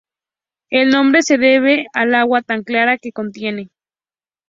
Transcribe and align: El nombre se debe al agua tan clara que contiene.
El 0.71 0.89
nombre 0.89 1.21
se 1.21 1.37
debe 1.37 1.85
al 1.93 2.15
agua 2.15 2.41
tan 2.41 2.63
clara 2.63 2.97
que 2.97 3.11
contiene. 3.11 3.69